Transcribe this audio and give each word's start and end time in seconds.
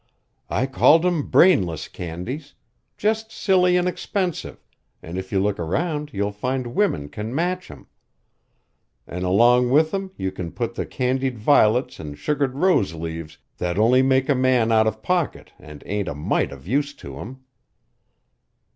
I 0.49 0.65
called 0.65 1.05
'em 1.05 1.29
brainless 1.29 1.87
candies 1.87 2.55
just 2.97 3.31
silly 3.31 3.77
an' 3.77 3.85
expensive, 3.87 4.65
an' 5.03 5.15
if 5.15 5.31
you 5.31 5.39
look 5.39 5.59
around 5.59 6.09
you'll 6.11 6.31
find 6.31 6.73
women 6.73 7.07
can 7.07 7.35
match 7.35 7.69
'em. 7.69 7.85
An' 9.05 9.21
along 9.25 9.69
with 9.69 9.93
'em 9.93 10.09
you 10.17 10.31
can 10.31 10.53
put 10.53 10.73
the 10.73 10.87
candied 10.87 11.37
violets 11.37 11.99
an' 11.99 12.15
sugared 12.15 12.55
rose 12.55 12.93
leaves 12.95 13.37
that 13.59 13.77
only 13.77 14.01
make 14.01 14.27
a 14.27 14.33
man 14.33 14.71
out 14.71 14.87
of 14.87 15.03
pocket 15.03 15.51
an' 15.59 15.83
ain't 15.85 16.07
a 16.07 16.15
mite 16.15 16.51
of 16.51 16.67
use 16.67 16.95
to 16.95 17.17
him." 17.19 17.41